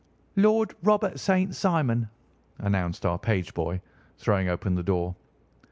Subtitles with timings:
[0.35, 1.53] "Lord Robert St.
[1.53, 2.09] Simon,"
[2.57, 3.81] announced our page boy,
[4.17, 5.15] throwing open the door.